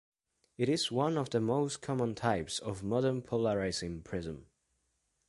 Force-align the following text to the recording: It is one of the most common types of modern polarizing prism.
It 0.57 0.67
is 0.67 0.91
one 0.91 1.15
of 1.15 1.29
the 1.29 1.39
most 1.39 1.83
common 1.83 2.15
types 2.15 2.57
of 2.57 2.81
modern 2.81 3.21
polarizing 3.21 4.01
prism. 4.01 4.47